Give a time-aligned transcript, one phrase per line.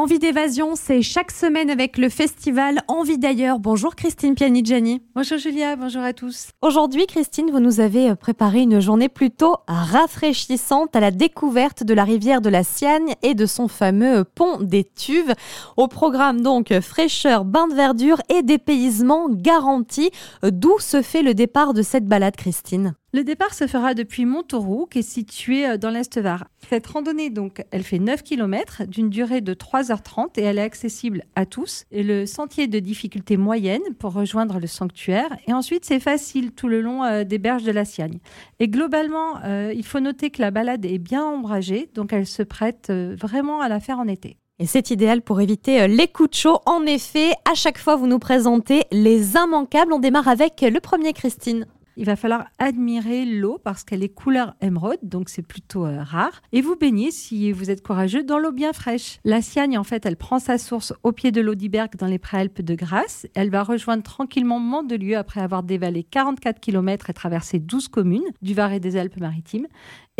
[0.00, 3.58] Envie d'évasion, c'est chaque semaine avec le festival Envie d'ailleurs.
[3.58, 5.02] Bonjour Christine Pianigiani.
[5.14, 6.52] Bonjour Julia, bonjour à tous.
[6.62, 12.04] Aujourd'hui, Christine, vous nous avez préparé une journée plutôt rafraîchissante à la découverte de la
[12.04, 15.34] rivière de la Siagne et de son fameux pont des Tuves.
[15.76, 20.12] Au programme donc fraîcheur, bain de verdure et dépaysement garanti.
[20.42, 22.94] D'où se fait le départ de cette balade, Christine?
[23.12, 26.44] Le départ se fera depuis Montauroux, qui est situé euh, dans l'Est Var.
[26.68, 31.24] Cette randonnée, donc, elle fait 9 km d'une durée de 3h30 et elle est accessible
[31.34, 31.86] à tous.
[31.90, 35.36] Et le sentier de difficulté moyenne pour rejoindre le sanctuaire.
[35.48, 38.20] Et ensuite, c'est facile tout le long euh, des berges de la Siagne.
[38.60, 42.44] Et globalement, euh, il faut noter que la balade est bien ombragée, donc elle se
[42.44, 44.36] prête vraiment à la faire en été.
[44.60, 46.58] Et c'est idéal pour éviter les coups de chaud.
[46.64, 49.92] En effet, à chaque fois, vous nous présentez les immanquables.
[49.92, 51.66] On démarre avec le premier, Christine
[52.00, 56.40] il va falloir admirer l'eau parce qu'elle est couleur émeraude, donc c'est plutôt euh, rare.
[56.50, 59.18] Et vous baignez, si vous êtes courageux, dans l'eau bien fraîche.
[59.22, 62.62] La Siagne, en fait, elle prend sa source au pied de l'Audiberg dans les Préalpes
[62.62, 63.26] de Grasse.
[63.34, 68.54] Elle va rejoindre tranquillement Mandelieu après avoir dévalé 44 km et traversé 12 communes du
[68.54, 69.66] Var et des Alpes-Maritimes.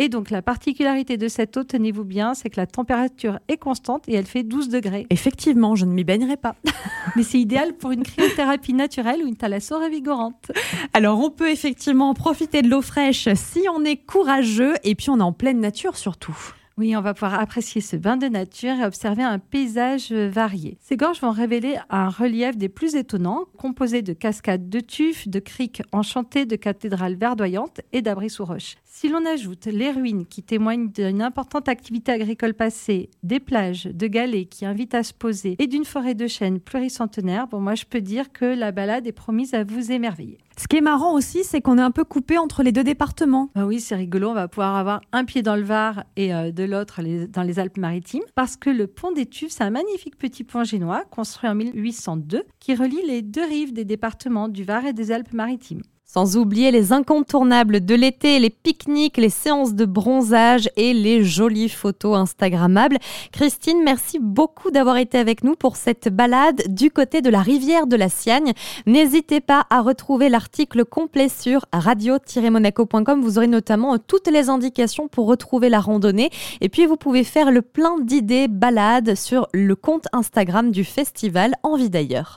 [0.01, 4.09] Et donc la particularité de cette eau, tenez-vous bien, c'est que la température est constante
[4.09, 5.05] et elle fait 12 degrés.
[5.11, 6.55] Effectivement, je ne m'y baignerai pas.
[7.15, 10.51] Mais c'est idéal pour une cryothérapie naturelle ou une thalasso révigorante.
[10.95, 15.19] Alors on peut effectivement profiter de l'eau fraîche si on est courageux et puis on
[15.19, 16.35] est en pleine nature surtout.
[16.77, 20.77] Oui, on va pouvoir apprécier ce bain de nature et observer un paysage varié.
[20.79, 25.39] Ces gorges vont révéler un relief des plus étonnants, composé de cascades de tufs, de
[25.39, 28.75] criques enchantées, de cathédrales verdoyantes et d'abris sous roches.
[28.85, 34.07] Si l'on ajoute les ruines qui témoignent d'une importante activité agricole passée, des plages, de
[34.07, 37.85] galets qui invitent à se poser et d'une forêt de chênes pluricentenaire, bon, moi je
[37.85, 40.37] peux dire que la balade est promise à vous émerveiller.
[40.57, 43.49] Ce qui est marrant aussi, c'est qu'on est un peu coupé entre les deux départements.
[43.55, 44.29] Ah oui, c'est rigolo.
[44.29, 47.59] On va pouvoir avoir un pied dans le Var et euh, de l'autre dans les
[47.59, 48.23] Alpes-Maritimes.
[48.35, 52.43] Parce que le pont des Tuves, c'est un magnifique petit pont génois construit en 1802
[52.59, 55.81] qui relie les deux rives des départements du Var et des Alpes-Maritimes.
[56.13, 61.69] Sans oublier les incontournables de l'été, les pique-niques, les séances de bronzage et les jolies
[61.69, 62.97] photos Instagrammables.
[63.31, 67.87] Christine, merci beaucoup d'avoir été avec nous pour cette balade du côté de la rivière
[67.87, 68.51] de la Siagne.
[68.85, 73.21] N'hésitez pas à retrouver l'article complet sur radio-monaco.com.
[73.21, 76.29] Vous aurez notamment toutes les indications pour retrouver la randonnée.
[76.59, 81.53] Et puis, vous pouvez faire le plein d'idées balades sur le compte Instagram du festival
[81.63, 82.29] Envie d'ailleurs.